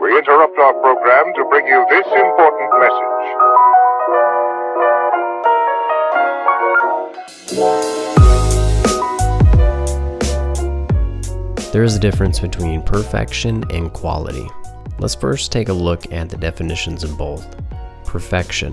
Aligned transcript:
We 0.00 0.16
interrupt 0.18 0.58
our 0.58 0.74
program 0.74 1.32
to 1.34 1.44
bring 1.50 1.66
you 1.66 1.84
this 1.90 2.06
important 2.06 2.70
message. 2.80 3.24
There 11.72 11.82
is 11.82 11.96
a 11.96 11.98
difference 11.98 12.38
between 12.40 12.82
perfection 12.82 13.64
and 13.70 13.92
quality. 13.92 14.48
Let's 14.98 15.14
first 15.14 15.50
take 15.50 15.68
a 15.68 15.72
look 15.72 16.12
at 16.12 16.28
the 16.28 16.36
definitions 16.36 17.02
of 17.04 17.18
both. 17.18 17.56
Perfection, 18.04 18.72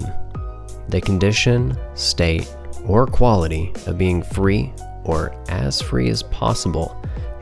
the 0.89 1.01
condition, 1.01 1.77
state, 1.95 2.53
or 2.85 3.07
quality 3.07 3.73
of 3.87 3.97
being 3.97 4.21
free 4.21 4.73
or 5.03 5.35
as 5.49 5.81
free 5.81 6.09
as 6.09 6.23
possible 6.23 6.95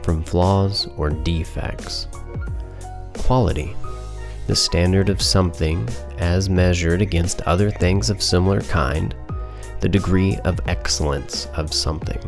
from 0.03 0.23
flaws 0.23 0.87
or 0.97 1.09
defects. 1.09 2.07
Quality, 3.29 3.75
the 4.47 4.55
standard 4.55 5.07
of 5.07 5.21
something 5.21 5.87
as 6.17 6.49
measured 6.49 6.99
against 6.99 7.41
other 7.41 7.69
things 7.69 8.09
of 8.09 8.23
similar 8.23 8.61
kind, 8.61 9.13
the 9.81 9.87
degree 9.87 10.37
of 10.45 10.59
excellence 10.65 11.45
of 11.53 11.71
something. 11.71 12.19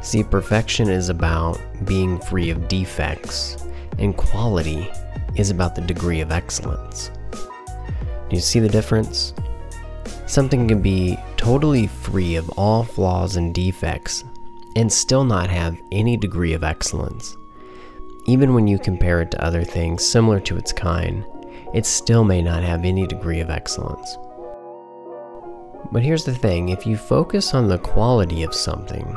See, 0.00 0.22
perfection 0.22 0.88
is 0.88 1.08
about 1.08 1.60
being 1.86 2.20
free 2.20 2.50
of 2.50 2.68
defects, 2.68 3.66
and 3.98 4.16
quality 4.16 4.88
is 5.34 5.50
about 5.50 5.74
the 5.74 5.80
degree 5.80 6.20
of 6.20 6.30
excellence. 6.30 7.10
Do 7.32 8.36
you 8.36 8.40
see 8.40 8.60
the 8.60 8.68
difference? 8.68 9.34
Something 10.26 10.68
can 10.68 10.82
be 10.82 11.18
totally 11.36 11.88
free 11.88 12.36
of 12.36 12.48
all 12.50 12.84
flaws 12.84 13.34
and 13.34 13.52
defects 13.52 14.22
and 14.76 14.92
still 14.92 15.24
not 15.24 15.50
have 15.50 15.76
any 15.90 16.16
degree 16.16 16.52
of 16.52 16.62
excellence. 16.62 17.36
Even 18.26 18.54
when 18.54 18.66
you 18.66 18.78
compare 18.78 19.20
it 19.20 19.30
to 19.32 19.44
other 19.44 19.64
things 19.64 20.04
similar 20.04 20.40
to 20.40 20.56
its 20.56 20.72
kind, 20.72 21.24
it 21.74 21.84
still 21.84 22.24
may 22.24 22.40
not 22.40 22.62
have 22.62 22.84
any 22.84 23.06
degree 23.06 23.40
of 23.40 23.50
excellence. 23.50 24.16
But 25.92 26.02
here's 26.02 26.24
the 26.24 26.34
thing 26.34 26.70
if 26.70 26.86
you 26.86 26.96
focus 26.96 27.52
on 27.52 27.68
the 27.68 27.78
quality 27.78 28.42
of 28.42 28.54
something, 28.54 29.14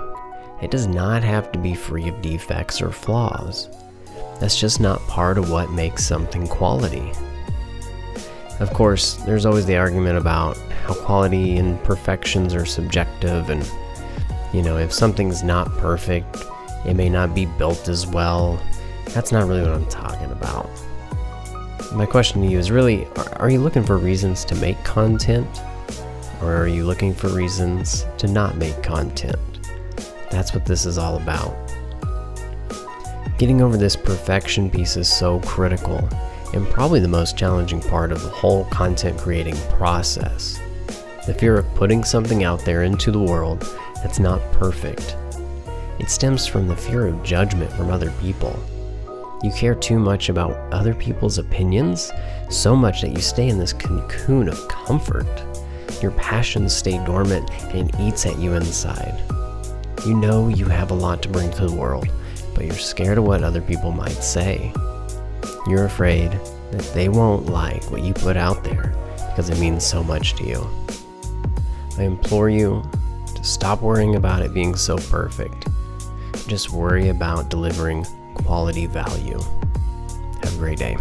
it 0.61 0.71
does 0.71 0.87
not 0.87 1.23
have 1.23 1.53
to 1.53 1.59
be 1.59 1.73
free 1.73 2.09
of 2.09 2.21
defects 2.21 2.81
or 2.81 2.91
flaws. 2.91 3.69
That's 4.39 4.59
just 4.59 4.81
not 4.81 4.99
part 5.07 5.37
of 5.37 5.49
what 5.49 5.71
makes 5.71 6.05
something 6.05 6.45
quality. 6.45 7.13
Of 8.59 8.73
course, 8.73 9.13
there's 9.25 9.45
always 9.45 9.65
the 9.65 9.77
argument 9.77 10.17
about 10.17 10.57
how 10.85 10.95
quality 10.95 11.57
and 11.57 11.81
perfections 11.83 12.53
are 12.53 12.65
subjective, 12.65 13.49
and 13.49 13.69
you 14.51 14.61
know, 14.63 14.77
if 14.77 14.91
something's 14.91 15.43
not 15.43 15.71
perfect, 15.77 16.37
it 16.85 16.95
may 16.95 17.09
not 17.09 17.33
be 17.33 17.45
built 17.45 17.87
as 17.87 18.05
well. 18.05 18.59
That's 19.09 19.31
not 19.31 19.47
really 19.47 19.61
what 19.61 19.71
I'm 19.71 19.87
talking 19.87 20.31
about. 20.31 20.69
My 21.93 22.05
question 22.05 22.41
to 22.41 22.47
you 22.47 22.59
is 22.59 22.69
really 22.69 23.07
are, 23.37 23.49
you 23.49 23.59
looking 23.59 23.83
for 23.83 23.97
reasons 23.97 24.43
to 24.45 24.55
make 24.55 24.81
content? 24.83 25.47
Or 26.41 26.55
are 26.55 26.67
you 26.67 26.85
looking 26.85 27.13
for 27.13 27.29
reasons 27.29 28.05
to 28.17 28.27
not 28.27 28.57
make 28.57 28.83
content? 28.83 29.39
That's 30.29 30.53
what 30.53 30.65
this 30.65 30.85
is 30.85 30.97
all 30.97 31.17
about. 31.17 31.55
Getting 33.37 33.61
over 33.61 33.77
this 33.77 33.95
perfection 33.95 34.69
piece 34.69 34.97
is 34.97 35.11
so 35.11 35.39
critical 35.41 36.07
and 36.53 36.67
probably 36.67 36.99
the 36.99 37.07
most 37.07 37.37
challenging 37.37 37.81
part 37.81 38.11
of 38.11 38.21
the 38.21 38.29
whole 38.29 38.65
content 38.65 39.17
creating 39.17 39.57
process. 39.69 40.59
The 41.25 41.33
fear 41.33 41.57
of 41.57 41.75
putting 41.75 42.03
something 42.03 42.43
out 42.43 42.65
there 42.65 42.83
into 42.83 43.11
the 43.11 43.21
world 43.21 43.61
that's 43.95 44.19
not 44.19 44.41
perfect. 44.53 45.15
It 45.99 46.09
stems 46.09 46.45
from 46.45 46.67
the 46.67 46.75
fear 46.75 47.07
of 47.07 47.23
judgment 47.23 47.71
from 47.73 47.89
other 47.89 48.11
people. 48.21 48.59
You 49.43 49.51
care 49.51 49.75
too 49.75 49.99
much 49.99 50.29
about 50.29 50.55
other 50.73 50.95
people's 50.95 51.37
opinions, 51.37 52.11
so 52.49 52.75
much 52.75 53.01
that 53.01 53.11
you 53.11 53.21
stay 53.21 53.49
in 53.49 53.59
this 53.59 53.73
cocoon 53.73 54.49
of 54.49 54.67
comfort. 54.67 55.27
Your 56.01 56.11
passions 56.11 56.75
stay 56.75 57.03
dormant 57.05 57.49
and 57.73 57.89
it 57.89 57.99
eats 57.99 58.25
at 58.25 58.39
you 58.39 58.53
inside. 58.53 59.21
You 60.05 60.15
know 60.15 60.47
you 60.47 60.65
have 60.65 60.89
a 60.89 60.95
lot 60.95 61.21
to 61.21 61.29
bring 61.29 61.51
to 61.51 61.67
the 61.67 61.75
world, 61.75 62.07
but 62.55 62.65
you're 62.65 62.73
scared 62.75 63.19
of 63.19 63.25
what 63.25 63.43
other 63.43 63.61
people 63.61 63.91
might 63.91 64.23
say. 64.23 64.73
You're 65.67 65.85
afraid 65.85 66.31
that 66.71 66.91
they 66.95 67.07
won't 67.07 67.45
like 67.45 67.83
what 67.91 68.01
you 68.01 68.13
put 68.13 68.37
out 68.37 68.63
there 68.63 68.93
because 69.29 69.51
it 69.51 69.59
means 69.59 69.85
so 69.85 70.03
much 70.03 70.33
to 70.35 70.43
you. 70.45 70.67
I 71.99 72.03
implore 72.03 72.49
you 72.49 72.83
to 73.35 73.43
stop 73.43 73.83
worrying 73.83 74.15
about 74.15 74.41
it 74.41 74.53
being 74.53 74.75
so 74.75 74.97
perfect. 74.97 75.67
Just 76.47 76.71
worry 76.71 77.09
about 77.09 77.49
delivering 77.49 78.05
quality 78.45 78.85
value. 78.85 79.39
Have 80.43 80.55
a 80.55 80.57
great 80.57 80.77
day. 80.77 80.97